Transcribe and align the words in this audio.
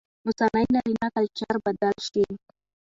اوسنى 0.25 0.61
نارينه 0.73 1.05
کلچر 1.15 1.55
بدل 1.65 1.95
شي 2.09 2.25